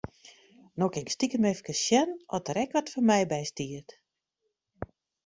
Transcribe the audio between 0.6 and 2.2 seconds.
No kin ik stikem efkes sjen